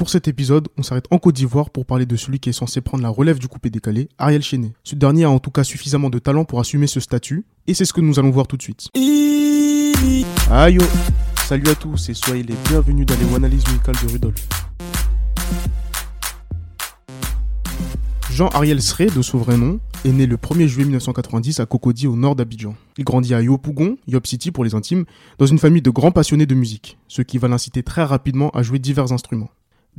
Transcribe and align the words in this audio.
Pour 0.00 0.08
cet 0.08 0.28
épisode, 0.28 0.68
on 0.78 0.82
s'arrête 0.82 1.04
en 1.10 1.18
Côte 1.18 1.34
d'Ivoire 1.34 1.68
pour 1.68 1.84
parler 1.84 2.06
de 2.06 2.16
celui 2.16 2.40
qui 2.40 2.48
est 2.48 2.54
censé 2.54 2.80
prendre 2.80 3.02
la 3.02 3.10
relève 3.10 3.38
du 3.38 3.48
coupé 3.48 3.68
décalé, 3.68 4.08
Ariel 4.16 4.40
Chenet. 4.40 4.72
Ce 4.82 4.94
dernier 4.94 5.24
a 5.24 5.30
en 5.30 5.40
tout 5.40 5.50
cas 5.50 5.62
suffisamment 5.62 6.08
de 6.08 6.18
talent 6.18 6.46
pour 6.46 6.58
assumer 6.58 6.86
ce 6.86 7.00
statut, 7.00 7.44
et 7.66 7.74
c'est 7.74 7.84
ce 7.84 7.92
que 7.92 8.00
nous 8.00 8.18
allons 8.18 8.30
voir 8.30 8.46
tout 8.46 8.56
de 8.56 8.62
suite. 8.62 8.88
Yo 8.94 10.82
Salut 11.44 11.68
à 11.68 11.74
tous 11.74 12.08
et 12.08 12.14
soyez 12.14 12.42
les 12.42 12.54
bienvenus 12.70 13.04
dans 13.04 13.14
les 13.14 13.34
analyses 13.34 13.66
musicales 13.66 13.96
de 14.02 14.10
Rudolf. 14.10 14.48
Jean-Ariel 18.32 18.80
Sré, 18.80 19.08
de 19.14 19.20
son 19.20 19.36
vrai 19.36 19.58
nom, 19.58 19.80
est 20.06 20.12
né 20.12 20.24
le 20.24 20.38
1er 20.38 20.66
juillet 20.66 20.86
1990 20.86 21.60
à 21.60 21.66
Cocody 21.66 22.06
au 22.06 22.16
nord 22.16 22.36
d'Abidjan. 22.36 22.74
Il 22.96 23.04
grandit 23.04 23.34
à 23.34 23.42
Yopougon, 23.42 23.98
Yop 24.06 24.26
City 24.26 24.50
pour 24.50 24.64
les 24.64 24.74
intimes, 24.74 25.04
dans 25.36 25.44
une 25.44 25.58
famille 25.58 25.82
de 25.82 25.90
grands 25.90 26.10
passionnés 26.10 26.46
de 26.46 26.54
musique, 26.54 26.96
ce 27.06 27.20
qui 27.20 27.36
va 27.36 27.48
l'inciter 27.48 27.82
très 27.82 28.04
rapidement 28.04 28.48
à 28.52 28.62
jouer 28.62 28.78
divers 28.78 29.12
instruments 29.12 29.50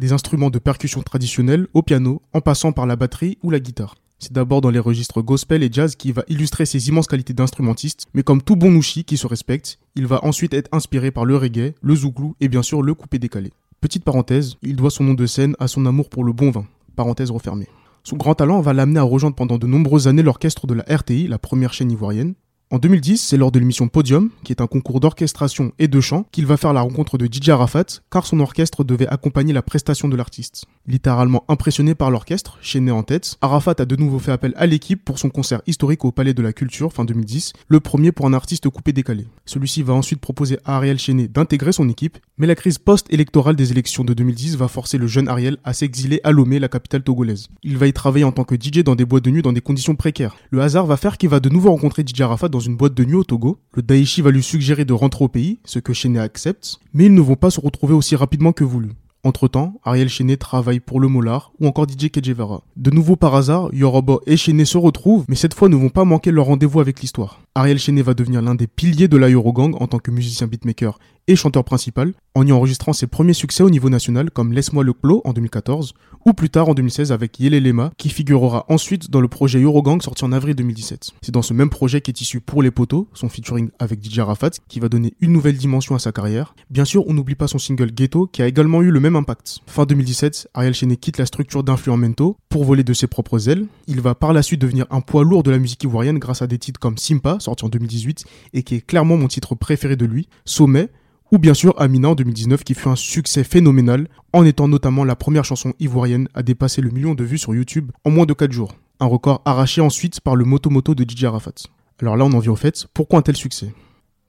des 0.02 0.14
instruments 0.14 0.50
de 0.50 0.58
percussion 0.58 1.04
traditionnels 1.04 1.68
au 1.76 1.84
piano, 1.84 2.24
en 2.34 2.42
passant 2.42 2.72
par 2.72 2.88
la 2.88 2.96
batterie 2.96 3.38
ou 3.44 3.52
la 3.52 3.60
guitare. 3.60 3.96
C'est 4.18 4.34
d'abord 4.34 4.60
dans 4.60 4.72
les 4.72 4.80
registres 4.80 5.22
gospel 5.22 5.62
et 5.62 5.70
jazz 5.72 5.96
qu'il 5.96 6.14
va 6.14 6.24
illustrer 6.28 6.66
ses 6.66 6.90
immenses 6.90 7.06
qualités 7.06 7.34
d'instrumentiste, 7.34 8.08
mais 8.16 8.24
comme 8.24 8.42
tout 8.42 8.56
bon 8.56 8.72
nouchi 8.72 9.04
qui 9.04 9.16
se 9.16 9.28
respecte, 9.28 9.78
il 9.96 10.08
va 10.08 10.26
ensuite 10.26 10.56
être 10.56 10.70
inspiré 10.72 11.12
par 11.12 11.26
le 11.26 11.38
reggae, 11.38 11.76
le 11.84 11.96
zouglou 11.96 12.36
et 12.42 12.50
bien 12.50 12.64
sûr 12.64 12.82
le 12.82 12.96
coupé 12.96 13.20
décalé. 13.20 13.54
Petite 13.80 14.04
parenthèse, 14.04 14.56
il 14.64 14.76
doit 14.76 14.90
son 14.90 15.04
nom 15.04 15.14
de 15.14 15.28
scène 15.28 15.56
à 15.60 15.68
son 15.68 15.86
amour 15.86 16.10
pour 16.10 16.24
le 16.24 16.34
bon 16.34 16.50
vin. 16.50 16.66
Parenthèse 16.96 17.30
refermée. 17.30 17.68
Son 18.04 18.18
grand 18.18 18.34
talent 18.34 18.60
va 18.62 18.74
l'amener 18.74 19.00
à 19.00 19.04
rejoindre 19.04 19.36
pendant 19.36 19.60
de 19.60 19.68
nombreuses 19.68 20.08
années 20.08 20.24
l'orchestre 20.24 20.66
de 20.66 20.74
la 20.74 20.84
RTI, 20.84 21.28
la 21.28 21.38
première 21.38 21.74
chaîne 21.74 21.92
ivoirienne, 21.92 22.34
en 22.72 22.80
2010, 22.80 23.18
c'est 23.18 23.36
lors 23.36 23.52
de 23.52 23.60
l'émission 23.60 23.90
Podium, 23.90 24.30
qui 24.46 24.54
est 24.54 24.62
un 24.62 24.68
concours 24.68 25.02
d'orchestration 25.02 25.74
et 25.78 25.90
de 25.90 26.00
chant, 26.00 26.26
qu'il 26.32 26.46
va 26.46 26.56
faire 26.56 26.72
la 26.72 26.80
rencontre 26.80 27.18
de 27.18 27.26
DJ 27.26 27.50
Arafat, 27.50 28.00
car 28.10 28.26
son 28.26 28.40
orchestre 28.40 28.86
devait 28.86 29.10
accompagner 29.10 29.52
la 29.52 29.62
prestation 29.62 30.08
de 30.08 30.16
l'artiste. 30.16 30.64
Littéralement 30.88 31.44
impressionné 31.48 31.94
par 31.94 32.10
l'orchestre, 32.10 32.58
chaîné 32.62 32.90
en 32.90 33.04
tête, 33.04 33.38
Arafat 33.42 33.76
a 33.78 33.86
de 33.86 33.96
nouveau 33.96 34.18
fait 34.18 34.32
appel 34.32 34.54
à 34.56 34.66
l'équipe 34.66 35.04
pour 35.06 35.20
son 35.20 35.30
concert 35.30 35.62
historique 35.68 36.04
au 36.06 36.12
Palais 36.12 36.34
de 36.34 36.42
la 36.42 36.54
Culture 36.54 36.92
fin 36.92 37.06
2010, 37.06 37.54
le 37.68 37.80
premier 37.80 38.12
pour 38.12 38.26
un 38.26 38.34
artiste 38.34 38.68
coupé 38.68 38.92
décalé. 38.92 39.28
Celui-ci 39.46 39.84
va 39.84 39.94
ensuite 39.94 40.20
proposer 40.20 40.58
à 40.66 40.78
Ariel 40.78 40.98
Chenet 40.98 41.28
d'intégrer 41.28 41.72
son 41.72 41.88
équipe, 41.88 42.18
mais 42.40 42.48
la 42.48 42.56
crise 42.56 42.80
post-électorale 42.80 43.56
des 43.56 43.72
élections 43.72 44.04
de 44.04 44.16
2010 44.16 44.58
va 44.58 44.68
forcer 44.68 44.98
le 44.98 45.06
jeune 45.06 45.28
Ariel 45.28 45.58
à 45.64 45.74
s'exiler 45.74 46.20
à 46.24 46.32
Lomé, 46.32 46.58
la 46.58 46.68
capitale 46.68 47.04
togolaise. 47.04 47.48
Il 47.62 47.78
va 47.78 47.86
y 47.86 47.94
travailler 47.94 48.26
en 48.26 48.32
tant 48.32 48.44
que 48.44 48.56
DJ 48.56 48.84
dans 48.84 48.96
des 48.96 49.06
boîtes 49.06 49.26
de 49.26 49.30
nuit 49.32 49.44
dans 49.44 49.54
des 49.54 49.62
conditions 49.62 49.96
précaires. 49.96 50.36
Le 50.50 50.62
hasard 50.62 50.88
va 50.88 50.98
faire 50.98 51.20
qu'il 51.20 51.30
va 51.30 51.40
de 51.40 51.50
nouveau 51.50 51.70
rencontrer 51.70 52.04
DJ 52.04 52.22
Arafat 52.22 52.50
dans 52.50 52.60
une 52.60 52.76
boîte 52.76 52.96
de 52.96 53.06
nuit 53.06 53.16
au 53.16 53.24
Togo. 53.24 53.60
Le 53.76 53.84
Daichi 53.84 54.24
va 54.24 54.32
lui 54.32 54.42
suggérer 54.44 54.84
de 54.84 54.94
rentrer 54.94 55.24
au 55.24 55.30
pays, 55.30 55.60
ce 55.64 55.78
que 55.78 55.94
Chenet 55.94 56.20
accepte, 56.20 56.80
mais 56.94 57.06
ils 57.06 57.14
ne 57.14 57.22
vont 57.22 57.36
pas 57.36 57.52
se 57.52 57.60
retrouver 57.60 57.94
aussi 57.94 58.16
rapidement 58.16 58.52
que 58.52 58.64
voulu. 58.64 58.90
Entre-temps, 59.24 59.80
Ariel 59.84 60.10
Chenet 60.10 60.38
travaille 60.38 60.80
pour 60.80 61.00
le 61.00 61.08
Molar 61.08 61.52
ou 61.60 61.68
encore 61.68 61.88
DJ 61.88 62.10
Kejevara. 62.10 62.64
De 62.76 62.90
nouveau 62.90 63.16
par 63.16 63.36
hasard, 63.36 63.70
Yorobo 63.72 64.22
et 64.26 64.36
Chenet 64.36 64.66
se 64.66 64.80
retrouvent, 64.80 65.26
mais 65.28 65.36
cette 65.36 65.54
fois 65.54 65.70
ne 65.70 65.76
vont 65.76 65.90
pas 65.90 66.06
manquer 66.06 66.32
leur 66.32 66.48
rendez-vous 66.48 66.80
avec 66.80 67.02
l'histoire. 67.02 67.40
Ariel 67.54 67.80
Chenet 67.80 68.02
va 68.02 68.14
devenir 68.14 68.42
l'un 68.42 68.56
des 68.56 68.68
piliers 68.68 69.10
de 69.10 69.18
la 69.18 69.28
Eurogang 69.28 69.76
en 69.82 69.88
tant 69.88 70.00
que 70.00 70.10
musicien 70.10 70.48
beatmaker 70.48 70.98
et 71.28 71.36
chanteur 71.36 71.64
principal, 71.64 72.14
en 72.34 72.46
y 72.48 72.52
enregistrant 72.52 72.94
ses 72.94 73.08
premiers 73.08 73.34
succès 73.34 73.64
au 73.64 73.70
niveau 73.70 73.90
national 73.90 74.32
comme 74.32 74.54
Laisse-moi 74.54 74.84
le 74.84 74.94
clos 74.94 75.22
en 75.26 75.34
2014, 75.34 75.94
ou 76.26 76.34
plus 76.34 76.50
tard 76.50 76.70
en 76.70 76.74
2016 76.74 77.12
avec 77.12 77.40
Yele 77.40 77.62
Lema, 77.62 77.92
qui 77.98 78.10
figurera 78.10 78.66
ensuite 78.70 79.10
dans 79.10 79.22
le 79.22 79.28
projet 79.28 79.62
Eurogang 79.62 80.02
sorti 80.02 80.24
en 80.24 80.32
avril 80.32 80.56
2017. 80.56 81.12
C'est 81.22 81.32
dans 81.32 81.42
ce 81.42 81.54
même 81.54 81.70
projet 81.70 82.02
qu'est 82.02 82.20
issu 82.22 82.40
Pour 82.42 82.64
les 82.64 82.72
poteaux, 82.72 83.08
son 83.14 83.30
featuring 83.30 83.70
avec 83.80 84.04
DJ 84.04 84.20
Rafat, 84.20 84.52
qui 84.68 84.80
va 84.80 84.90
donner 84.90 85.14
une 85.20 85.32
nouvelle 85.32 85.58
dimension 85.58 85.96
à 85.96 86.00
sa 86.00 86.12
carrière. 86.12 86.56
Bien 86.70 86.86
sûr, 86.86 87.08
on 87.08 87.14
n'oublie 87.14 87.36
pas 87.36 87.48
son 87.48 87.60
single 87.60 87.92
Ghetto, 87.92 88.28
qui 88.28 88.42
a 88.42 88.48
également 88.48 88.82
eu 88.82 88.92
le 88.92 89.00
même 89.00 89.16
impact. 89.16 89.60
Fin 89.68 89.86
2017, 89.86 90.50
Ariel 90.54 90.74
Chenet 90.74 90.98
quitte 90.98 91.18
la 91.18 91.26
structure 91.26 91.64
d'Influenmento 91.64 92.38
pour 92.50 92.64
voler 92.64 92.84
de 92.84 92.94
ses 92.94 93.08
propres 93.08 93.50
ailes. 93.50 93.66
Il 93.88 94.02
va 94.02 94.16
par 94.16 94.34
la 94.34 94.42
suite 94.42 94.62
devenir 94.62 94.86
un 94.90 95.02
poids 95.02 95.24
lourd 95.24 95.44
de 95.44 95.52
la 95.52 95.58
musique 95.60 95.84
ivoirienne 95.84 96.20
grâce 96.20 96.42
à 96.42 96.48
des 96.48 96.58
titres 96.58 96.80
comme 96.80 96.98
Simpa, 96.98 97.38
sorti 97.42 97.66
en 97.66 97.70
2018, 97.70 98.24
et 98.54 98.64
qui 98.64 98.76
est 98.76 98.82
clairement 98.82 99.18
mon 99.18 99.28
titre 99.28 99.56
préféré 99.56 99.96
de 99.96 100.06
lui, 100.06 100.30
Sommet, 100.46 100.90
ou 101.32 101.38
bien 101.38 101.54
sûr 101.54 101.74
Amina 101.78 102.10
en 102.10 102.16
2019 102.16 102.64
qui 102.64 102.74
fut 102.74 102.90
un 102.90 102.96
succès 102.96 103.44
phénoménal 103.44 104.08
en 104.34 104.46
étant 104.46 104.68
notamment 104.68 105.06
la 105.06 105.16
première 105.16 105.46
chanson 105.46 105.74
ivoirienne 105.80 106.28
à 106.34 106.44
dépasser 106.44 106.82
le 106.82 106.90
million 106.90 107.16
de 107.16 107.24
vues 107.24 107.38
sur 107.38 107.56
YouTube 107.56 107.92
en 108.04 108.12
moins 108.12 108.26
de 108.26 108.34
4 108.34 108.52
jours. 108.52 108.76
Un 109.00 109.06
record 109.06 109.42
arraché 109.46 109.82
ensuite 109.82 110.20
par 110.20 110.36
le 110.36 110.44
Moto 110.44 110.70
Moto 110.70 110.94
de 110.94 111.06
DJ 111.10 111.24
Arafat. 111.24 111.54
Alors 112.02 112.18
là 112.18 112.26
on 112.26 112.34
en 112.34 112.40
vient 112.40 112.52
au 112.52 112.58
fait, 112.58 112.86
pourquoi 112.94 113.20
un 113.20 113.22
tel 113.22 113.38
succès? 113.38 113.74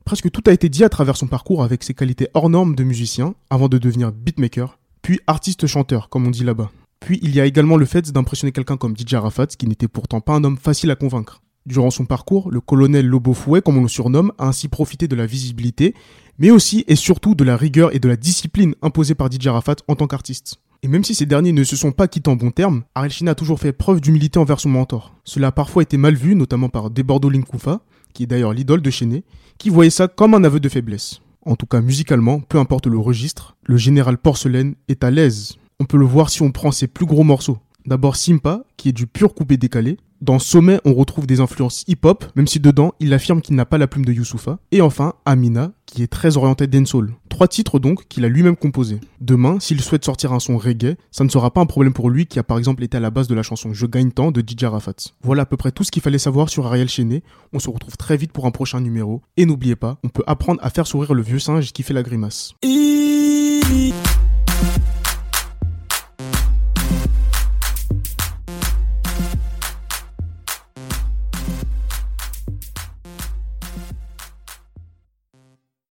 Presque 0.05 0.31
tout 0.31 0.43
a 0.47 0.53
été 0.53 0.69
dit 0.69 0.85
à 0.85 0.89
travers 0.89 1.17
son 1.17 1.27
parcours 1.27 1.65
avec 1.65 1.83
ses 1.83 1.95
qualités 1.95 2.29
hors 2.35 2.49
normes 2.49 2.75
de 2.75 2.85
musicien 2.85 3.35
avant 3.51 3.69
de 3.69 3.79
devenir 3.79 4.13
beatmaker, 4.13 4.79
puis 5.01 5.21
artiste-chanteur 5.27 6.09
comme 6.09 6.27
on 6.27 6.31
dit 6.31 6.45
là-bas. 6.45 6.71
Puis 7.01 7.19
il 7.23 7.35
y 7.35 7.41
a 7.41 7.47
également 7.47 7.77
le 7.77 7.87
fait 7.87 8.13
d'impressionner 8.13 8.53
quelqu'un 8.53 8.77
comme 8.77 8.97
DJ 8.97 9.15
Arafat 9.15 9.49
qui 9.49 9.67
n'était 9.67 9.89
pourtant 9.89 10.21
pas 10.21 10.35
un 10.35 10.45
homme 10.45 10.57
facile 10.57 10.91
à 10.91 10.97
convaincre. 10.97 11.43
Durant 11.65 11.91
son 11.91 12.07
parcours, 12.07 12.51
le 12.51 12.61
colonel 12.61 13.07
Lobofouet, 13.07 13.63
comme 13.63 13.79
on 13.79 13.83
le 13.83 13.89
surnomme, 13.89 14.33
a 14.39 14.49
ainsi 14.49 14.69
profité 14.69 15.07
de 15.07 15.15
la 15.15 15.27
visibilité, 15.27 15.95
mais 16.39 16.51
aussi 16.51 16.85
et 16.89 16.97
surtout 16.97 17.35
de 17.35 17.45
la 17.45 17.57
rigueur 17.57 17.95
et 17.95 18.01
de 18.01 18.09
la 18.09 18.17
discipline 18.17 18.75
imposée 18.83 19.15
par 19.15 19.31
DJ 19.31 19.47
Arafat 19.47 19.77
en 19.87 19.95
tant 19.95 20.07
qu'artiste. 20.07 20.57
Et 20.83 20.89
même 20.89 21.05
si 21.05 21.15
ces 21.15 21.27
derniers 21.27 21.53
ne 21.53 21.63
se 21.63 21.77
sont 21.77 21.93
pas 21.93 22.09
quittés 22.09 22.31
en 22.31 22.35
bons 22.35 22.51
termes, 22.51 22.83
Ariel 22.97 23.29
a 23.29 23.37
toujours 23.37 23.61
fait 23.61 23.73
preuve 23.73 24.01
d'humilité 24.01 24.41
envers 24.41 24.59
son 24.59 24.71
mentor. 24.71 25.15
Cela 25.23 25.49
a 25.49 25.53
parfois 25.53 25.85
été 25.85 25.97
mal 25.97 26.17
vu, 26.17 26.35
notamment 26.35 26.69
par 26.69 26.91
Debordo 26.91 27.31
Linkoufa, 27.31 27.83
qui 28.13 28.25
est 28.25 28.27
d'ailleurs 28.27 28.53
l'idole 28.53 28.83
de 28.83 28.91
Chenet, 28.91 29.23
qui 29.59 29.71
voyait 29.71 29.91
ça 29.91 30.09
comme 30.09 30.35
un 30.35 30.43
aveu 30.43 30.59
de 30.59 30.69
faiblesse. 30.69 31.21
En 31.47 31.55
tout 31.55 31.67
cas, 31.67 31.81
musicalement, 31.81 32.41
peu 32.41 32.59
importe 32.59 32.89
le 32.89 32.99
registre, 32.99 33.57
le 33.63 33.77
général 33.77 34.19
Porcelaine 34.19 34.75
est 34.89 35.05
à 35.05 35.13
l'aise. 35.13 35.55
On 35.79 35.85
peut 35.85 35.97
le 35.97 36.05
voir 36.05 36.31
si 36.31 36.43
on 36.43 36.51
prend 36.51 36.73
ses 36.73 36.89
plus 36.89 37.07
gros 37.07 37.25
morceaux. 37.25 37.59
D'abord 37.87 38.17
Simpa, 38.17 38.65
qui 38.77 38.89
est 38.89 38.93
du 38.93 39.07
pur 39.07 39.35
coupé 39.35 39.57
décalé. 39.57 39.99
Dans 40.23 40.39
Sommet, 40.39 40.79
on 40.85 40.95
retrouve 40.95 41.27
des 41.27 41.41
influences 41.41 41.83
hip-hop, 41.89 42.25
même 42.37 42.47
si 42.47 42.61
dedans, 42.61 42.93
il 43.01 43.13
affirme 43.13 43.41
qu'il 43.41 43.57
n'a 43.57 43.65
pas 43.67 43.77
la 43.77 43.89
plume 43.89 44.05
de 44.05 44.13
Youssoufa. 44.13 44.61
Et 44.71 44.81
enfin, 44.81 45.15
Amina, 45.25 45.73
qui 45.85 46.05
est 46.05 46.07
très 46.07 46.37
orienté 46.37 46.69
dancehall. 46.69 47.13
Trois 47.29 47.49
titres 47.49 47.81
donc 47.81 48.07
qu'il 48.07 48.25
a 48.25 48.29
lui-même 48.29 48.55
composés. 48.55 49.01
Demain, 49.21 49.59
s'il 49.59 49.81
souhaite 49.81 50.05
sortir 50.05 50.33
un 50.33 50.39
son 50.39 50.59
reggae, 50.59 50.97
ça 51.11 51.25
ne 51.25 51.29
sera 51.29 51.51
pas 51.51 51.61
un 51.61 51.67
problème 51.67 51.93
pour 51.93 52.09
lui 52.09 52.27
qui 52.27 52.39
a 52.39 52.45
par 52.45 52.57
exemple 52.57 52.85
été 52.85 52.97
à 52.97 53.01
la 53.01 53.11
base 53.11 53.27
de 53.27 53.35
la 53.35 53.43
chanson 53.43 53.73
Je 53.73 53.85
gagne 53.87 54.13
tant 54.13 54.31
de 54.31 54.41
DJ 54.43 54.63
Rafat. 54.63 54.95
Voilà 55.25 55.43
à 55.43 55.47
peu 55.47 55.57
près 55.57 55.73
tout 55.73 55.83
ce 55.83 55.91
qu'il 55.91 56.03
fallait 56.03 56.19
savoir 56.19 56.51
sur 56.51 56.67
Ariel 56.67 56.89
Chenet. 56.89 57.25
On 57.53 57.59
se 57.59 57.69
retrouve 57.69 57.97
très 57.97 58.17
vite 58.17 58.31
pour 58.31 58.47
un 58.47 58.53
prochain 58.53 58.81
numéro. 58.81 59.23
Et 59.37 59.45
n'oubliez 59.45 59.75
pas, 59.75 59.99
on 60.05 60.09
peut 60.09 60.23
apprendre 60.29 60.61
à 60.63 60.71
faire 60.71 60.87
sourire 60.87 61.15
le 61.15 61.23
vieux 61.23 61.41
singe 61.41 61.73
qui 61.73 61.83
fait 61.83 61.95
la 61.95 62.05
grimace. 62.05 62.55